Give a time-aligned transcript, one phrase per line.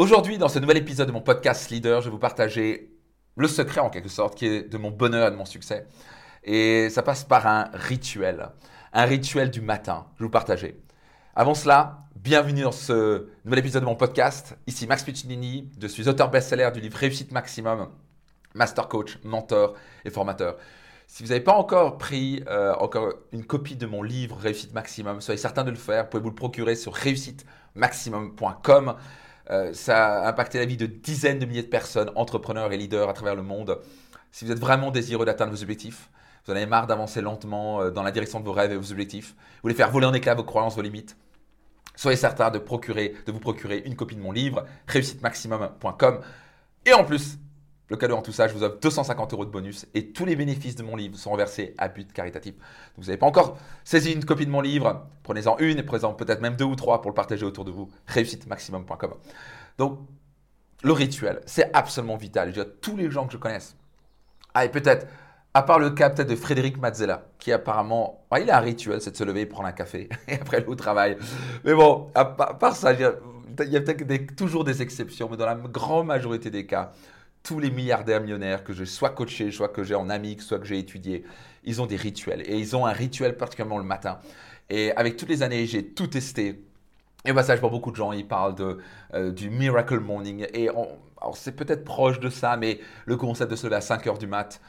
[0.00, 2.90] Aujourd'hui, dans ce nouvel épisode de mon podcast Leader, je vais vous partager
[3.36, 5.86] le secret en quelque sorte qui est de mon bonheur et de mon succès.
[6.42, 8.48] Et ça passe par un rituel,
[8.94, 10.06] un rituel du matin.
[10.14, 10.80] Je vais vous partager.
[11.34, 14.56] Avant cela, bienvenue dans ce nouvel épisode de mon podcast.
[14.66, 17.90] Ici Max Piccinini, je suis auteur best-seller du livre Réussite Maximum,
[18.54, 19.74] master coach, mentor
[20.06, 20.56] et formateur.
[21.08, 25.20] Si vous n'avez pas encore pris euh, encore une copie de mon livre Réussite Maximum,
[25.20, 26.04] soyez certain de le faire.
[26.04, 28.96] Vous pouvez vous le procurer sur réussitemaximum.com.
[29.50, 33.08] Euh, ça a impacté la vie de dizaines de milliers de personnes, entrepreneurs et leaders
[33.08, 33.78] à travers le monde.
[34.32, 36.10] Si vous êtes vraiment désireux d'atteindre vos objectifs,
[36.44, 38.92] vous en avez marre d'avancer lentement euh, dans la direction de vos rêves et vos
[38.92, 41.16] objectifs, vous voulez faire voler en éclats vos croyances, vos limites,
[41.96, 46.20] soyez certain de, de vous procurer une copie de mon livre, réussitemaximum.com.
[46.86, 47.38] Et en plus,
[47.90, 50.36] le cadeau en tout ça, je vous offre 250 euros de bonus et tous les
[50.36, 52.54] bénéfices de mon livre sont reversés à but caritatif.
[52.54, 52.62] Donc,
[52.98, 56.40] vous n'avez pas encore saisi une copie de mon livre, prenez-en une et prenez-en peut-être
[56.40, 57.90] même deux ou trois pour le partager autour de vous.
[58.06, 59.14] Réussitemaximum.com.
[59.76, 59.98] Donc,
[60.82, 62.48] le rituel, c'est absolument vital.
[62.50, 63.76] Je dis à tous les gens que je connaisse.
[64.54, 65.08] Ah, et peut-être,
[65.52, 69.10] à part le cas peut-être de Frédéric Mazzella, qui apparemment, il a un rituel, c'est
[69.10, 71.16] de se lever et prendre un café et après au travail.
[71.64, 75.56] Mais bon, à part ça, il y a, peut-être toujours des exceptions, mais dans la
[75.56, 76.92] grande majorité des cas,
[77.42, 80.66] tous les milliardaires millionnaires que j'ai soit coaché, soit que j'ai en ami, soit que
[80.66, 81.24] j'ai étudié,
[81.64, 82.42] ils ont des rituels.
[82.46, 84.20] Et ils ont un rituel particulièrement le matin.
[84.68, 86.62] Et avec toutes les années, j'ai tout testé.
[87.24, 88.78] Et au passage, pour beaucoup de gens, ils parlent de,
[89.14, 90.46] euh, du Miracle Morning.
[90.54, 90.68] Et
[91.34, 94.26] c'est peut-être proche de ça, mais le concept de se lever à 5 heures du
[94.26, 94.60] mat,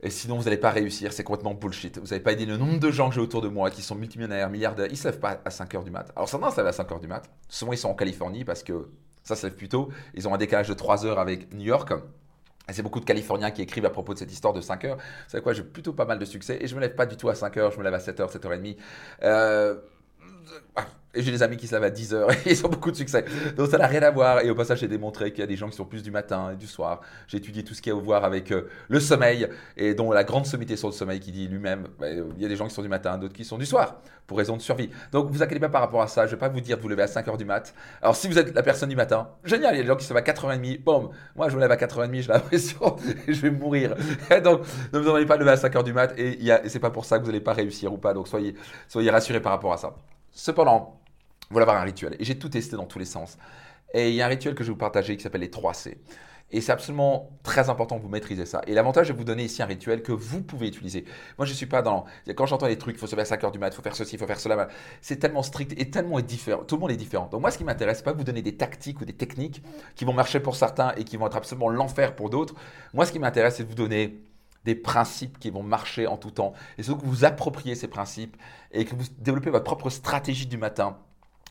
[0.00, 1.98] et sinon, vous n'allez pas réussir, c'est complètement bullshit.
[1.98, 3.96] Vous n'avez pas dit le nombre de gens que j'ai autour de moi qui sont
[3.96, 6.12] multimillionnaires, milliardaires, ils ne se lèvent pas à 5 heures du mat.
[6.14, 7.28] Alors, certains se lèvent à 5 heures du mat.
[7.48, 8.88] Souvent, ils sont en Californie parce que
[9.28, 9.90] ça se lève plus tôt.
[10.14, 11.92] Ils ont un décalage de 3 heures avec New York.
[12.68, 14.96] Et c'est beaucoup de Californiens qui écrivent à propos de cette histoire de 5 heures.
[14.96, 17.16] Vous savez quoi, j'ai plutôt pas mal de succès et je me lève pas du
[17.16, 18.76] tout à 5 heures, je me lève à 7 heures, 7 h 30.
[19.22, 19.76] Euh,
[21.14, 22.96] et j'ai des amis qui se lèvent à 10 heures et ils ont beaucoup de
[22.96, 23.24] succès.
[23.56, 24.40] Donc ça n'a rien à voir.
[24.44, 26.52] Et au passage, j'ai démontré qu'il y a des gens qui sont plus du matin
[26.52, 27.00] et du soir.
[27.26, 30.24] J'ai étudié tout ce qui a à voir avec euh, le sommeil et dont la
[30.24, 32.74] grande sommité sur le sommeil qui dit lui-même, bah, il y a des gens qui
[32.74, 34.90] sont du matin, d'autres qui sont du soir pour raison de survie.
[35.10, 36.26] Donc vous inquiétez pas par rapport à ça.
[36.26, 37.74] Je vais pas vous dire de vous lever à 5 heures du mat.
[38.02, 40.04] Alors si vous êtes la personne du matin, génial, il y a des gens qui
[40.04, 40.82] se lèvent à 4h30.
[40.82, 42.90] Bon, moi je me lève à 4h30, j'ai l'impression
[43.26, 43.96] que je vais mourir.
[44.44, 44.60] Donc
[44.92, 46.90] ne vous en allez pas lever à 5 heures du mat et, et c'est pas
[46.90, 48.12] pour ça que vous n'allez pas réussir ou pas.
[48.12, 48.54] Donc soyez,
[48.86, 49.94] soyez rassurés par rapport à ça.
[50.30, 50.97] Cependant,
[51.50, 52.16] voilà avoir un rituel.
[52.18, 53.38] Et j'ai tout testé dans tous les sens.
[53.94, 55.74] Et il y a un rituel que je vais vous partager qui s'appelle les 3
[55.74, 55.98] C.
[56.50, 58.62] Et c'est absolument très important que vous maîtrisez ça.
[58.66, 61.04] Et l'avantage de vous donner ici un rituel que vous pouvez utiliser.
[61.36, 62.06] Moi, je ne suis pas dans.
[62.34, 63.82] Quand j'entends des trucs, il faut se lever à 5 heures du mat, il faut
[63.82, 64.68] faire ceci, il faut faire cela.
[65.02, 66.64] C'est tellement strict et tellement différent.
[66.64, 67.28] Tout le monde est différent.
[67.30, 69.62] Donc, moi, ce qui m'intéresse, pas vous donner des tactiques ou des techniques
[69.94, 72.54] qui vont marcher pour certains et qui vont être absolument l'enfer pour d'autres.
[72.94, 74.22] Moi, ce qui m'intéresse, c'est de vous donner
[74.64, 76.54] des principes qui vont marcher en tout temps.
[76.78, 78.36] Et c'est que vous appropriez ces principes
[78.72, 80.96] et que vous développez votre propre stratégie du matin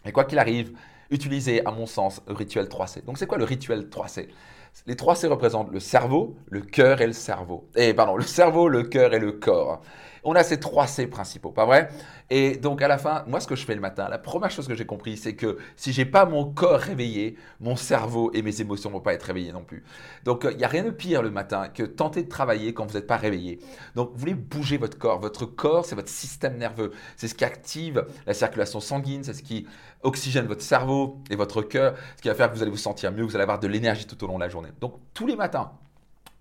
[0.07, 0.71] et quoi qu'il arrive,
[1.11, 3.03] utilisez, à mon sens, le rituel 3C.
[3.05, 4.27] Donc, c'est quoi le rituel 3C
[4.85, 7.67] Les 3C représentent le cerveau, le cœur et le cerveau.
[7.75, 9.81] Et pardon, le cerveau, le cœur et le corps.
[10.29, 11.87] On a ces 3C principaux, pas vrai?
[12.29, 14.67] Et donc à la fin, moi ce que je fais le matin, la première chose
[14.67, 18.59] que j'ai compris, c'est que si j'ai pas mon corps réveillé, mon cerveau et mes
[18.59, 19.85] émotions vont pas être réveillés non plus.
[20.25, 22.95] Donc il n'y a rien de pire le matin que tenter de travailler quand vous
[22.95, 23.59] n'êtes pas réveillé.
[23.95, 25.17] Donc vous voulez bouger votre corps.
[25.17, 26.91] Votre corps, c'est votre système nerveux.
[27.15, 29.65] C'est ce qui active la circulation sanguine, c'est ce qui
[30.03, 33.13] oxygène votre cerveau et votre cœur, ce qui va faire que vous allez vous sentir
[33.13, 34.71] mieux, vous allez avoir de l'énergie tout au long de la journée.
[34.81, 35.71] Donc tous les matins,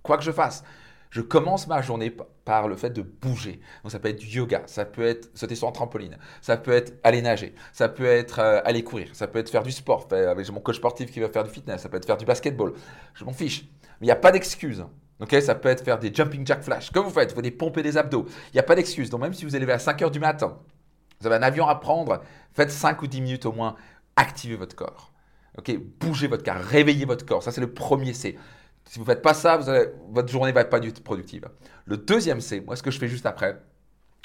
[0.02, 0.64] quoi que je fasse,
[1.10, 3.60] je commence ma journée par le fait de bouger.
[3.82, 6.72] Donc ça peut être du yoga, ça peut être sauter sur un trampoline, ça peut
[6.72, 10.08] être aller nager, ça peut être euh, aller courir, ça peut être faire du sport.
[10.12, 12.72] Avec mon coach sportif qui va faire du fitness, ça peut être faire du basketball.
[13.14, 13.64] Je m'en fiche.
[14.00, 14.84] Mais il n'y a pas d'excuse.
[15.18, 16.90] Ok, ça peut être faire des jumping jack flash.
[16.90, 18.26] Comme vous faites, vous pouvez pomper des abdos.
[18.48, 19.08] Il n'y a pas d'excuse.
[19.08, 20.58] Donc même si vous allez à 5 heures du matin,
[21.20, 22.20] vous avez un avion à prendre,
[22.52, 23.76] faites 5 ou 10 minutes au moins,
[24.16, 25.12] activez votre corps.
[25.56, 27.42] Ok, bougez votre corps, réveillez votre corps.
[27.42, 28.36] Ça c'est le premier C.
[28.86, 29.58] Si vous ne faites pas ça,
[30.10, 31.48] votre journée ne va pas du tout productive.
[31.84, 33.60] Le deuxième, c'est moi ce que je fais juste après.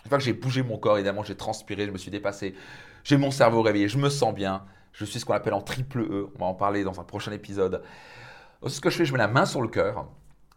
[0.06, 2.56] Une fois que j'ai bougé mon corps, évidemment, j'ai transpiré, je me suis dépassé,
[3.04, 4.66] j'ai mon cerveau réveillé, je me sens bien.
[4.94, 6.30] Je suis ce qu'on appelle en triple E.
[6.36, 7.82] On va en parler dans un prochain épisode.
[8.66, 10.08] Ce que je fais, je mets la main sur le cœur.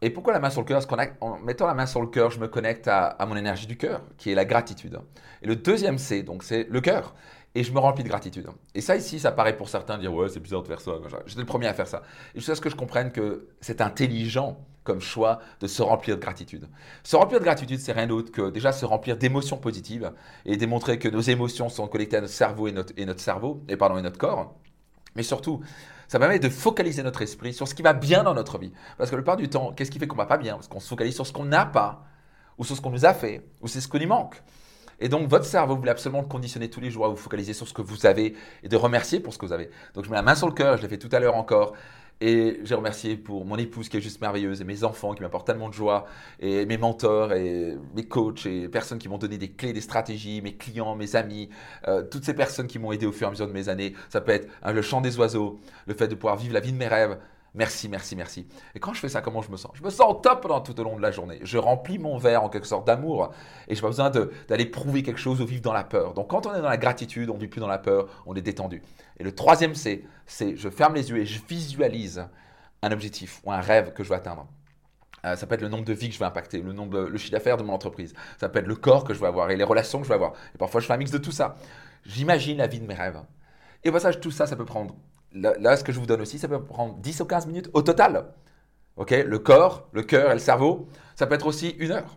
[0.02, 0.84] Et pourquoi la main sur le cœur?
[0.84, 3.76] Parce qu'en mettant la main sur le cœur, je me connecte à, mon énergie du
[3.76, 4.98] cœur, qui est la gratitude.
[5.42, 7.14] Et le deuxième C, donc c'est le cœur
[7.54, 8.48] et je me remplis de gratitude.
[8.74, 10.92] Et ça ici, ça paraît pour certains dire ouais c'est bizarre de faire ça.
[11.26, 12.02] J'étais le premier à faire ça.
[12.34, 16.20] Et jusqu'à ce que je comprenne que c'est intelligent comme choix de se remplir de
[16.20, 16.68] gratitude.
[17.02, 20.12] Se remplir de gratitude, c'est rien d'autre que déjà se remplir d'émotions positives
[20.44, 23.62] et démontrer que nos émotions sont connectées à notre cerveau et notre, et notre cerveau
[23.68, 24.54] et pardon et notre corps.
[25.16, 25.60] Mais surtout,
[26.08, 28.72] ça permet de focaliser notre esprit sur ce qui va bien dans notre vie.
[28.98, 30.54] Parce que le part du temps, qu'est-ce qui fait qu'on va pas bien?
[30.54, 32.04] Parce qu'on se focalise sur ce qu'on n'a pas,
[32.58, 34.42] ou sur ce qu'on nous a fait, ou c'est ce qui nous manque.
[35.00, 37.52] Et donc, votre cerveau, vous voulez absolument le conditionner tous les jours à vous focaliser
[37.52, 39.70] sur ce que vous avez et de remercier pour ce que vous avez.
[39.94, 41.74] Donc, je mets la main sur le cœur, je l'ai fait tout à l'heure encore.
[42.26, 45.46] Et j'ai remercié pour mon épouse qui est juste merveilleuse et mes enfants qui m'apportent
[45.46, 46.06] tellement de joie
[46.40, 50.40] et mes mentors et mes coachs et personnes qui m'ont donné des clés, des stratégies,
[50.40, 51.50] mes clients, mes amis,
[51.86, 53.92] euh, toutes ces personnes qui m'ont aidé au fur et à mesure de mes années.
[54.08, 56.72] Ça peut être hein, le chant des oiseaux, le fait de pouvoir vivre la vie
[56.72, 57.18] de mes rêves,
[57.54, 58.48] Merci, merci, merci.
[58.74, 59.70] Et quand je fais ça, comment je me sens?
[59.74, 61.38] Je me sens top pendant tout au long de la journée.
[61.42, 63.32] Je remplis mon verre en quelque sorte d'amour
[63.68, 64.10] et je n'ai pas besoin
[64.48, 66.14] d'aller prouver quelque chose ou vivre dans la peur.
[66.14, 68.34] Donc quand on est dans la gratitude, on ne vit plus dans la peur, on
[68.34, 68.82] est détendu.
[69.18, 72.26] Et le troisième, c'est je ferme les yeux et je visualise
[72.82, 74.48] un objectif ou un rêve que je veux atteindre.
[75.24, 77.18] Euh, ça peut être le nombre de vies que je veux impacter, le, nombre, le
[77.18, 78.14] chiffre d'affaires de mon entreprise.
[78.38, 80.16] Ça peut être le corps que je veux avoir et les relations que je veux
[80.16, 80.32] avoir.
[80.54, 81.56] Et parfois, je fais un mix de tout ça.
[82.04, 83.22] J'imagine la vie de mes rêves.
[83.84, 84.94] Et au passage, tout ça, ça peut prendre
[85.34, 87.82] là, ce que je vous donne aussi, ça peut prendre 10 ou 15 minutes au
[87.82, 88.32] total.
[88.96, 92.16] Ok, le corps, le cœur et le cerveau, ça peut être aussi une heure.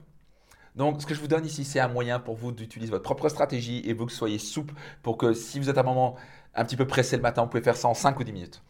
[0.76, 3.30] Donc, ce que je vous donne ici, c'est un moyen pour vous d'utiliser votre propre
[3.30, 6.16] stratégie et vous que soyez souple pour que si vous êtes à un moment
[6.54, 8.64] un petit peu pressé le matin, vous pouvez faire ça en 5 ou 10 minutes.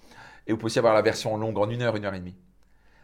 [0.48, 2.38] Et vous pouvez aussi avoir la version longue en une heure, une heure et demie.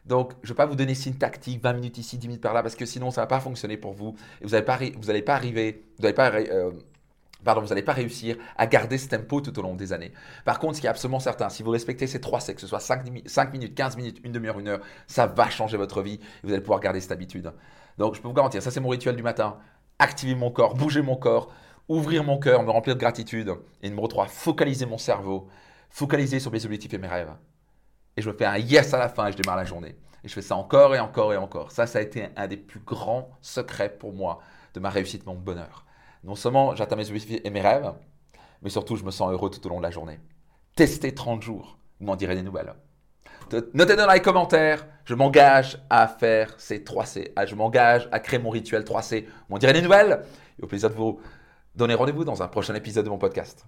[0.05, 2.41] Donc, je ne vais pas vous donner ici une tactique, 20 minutes ici, 10 minutes
[2.41, 4.15] par là, parce que sinon, ça ne va pas fonctionner pour vous.
[4.39, 6.31] Et vous n'allez pas, vous pas arriver, vous n'allez pas
[7.43, 10.13] pardon, vous n'allez pas réussir à garder ce tempo tout au long des années.
[10.45, 12.67] Par contre, ce qui est absolument certain, si vous respectez ces trois C, que ce
[12.67, 16.19] soit 5, minutes, 15 minutes, une demi-heure, une heure, ça va changer votre vie et
[16.43, 17.51] vous allez pouvoir garder cette habitude.
[17.97, 19.57] Donc, je peux vous garantir, ça c'est mon rituel du matin.
[19.99, 21.51] Activer mon corps, bouger mon corps,
[21.87, 23.53] ouvrir mon cœur, me remplir de gratitude.
[23.81, 25.47] Et numéro 3, focaliser mon cerveau,
[25.89, 27.31] focaliser sur mes objectifs et mes rêves.
[28.17, 29.95] Et je me fais un yes à la fin et je démarre la journée.
[30.23, 31.71] Et je fais ça encore et encore et encore.
[31.71, 34.39] Ça, ça a été un des plus grands secrets pour moi
[34.73, 35.85] de ma réussite, de mon bonheur.
[36.23, 37.91] Non seulement j'atteins mes objectifs et mes rêves,
[38.61, 40.19] mais surtout je me sens heureux tout au long de la journée.
[40.75, 42.73] Testez 30 jours, vous m'en direz des nouvelles.
[43.73, 47.31] Notez dans les commentaires, je m'engage à faire ces 3C.
[47.35, 49.25] Ah, je m'engage à créer mon rituel 3C.
[49.25, 50.23] Vous m'en direz des nouvelles.
[50.59, 51.19] Et au plaisir de vous
[51.75, 53.65] donner rendez-vous dans un prochain épisode de mon podcast.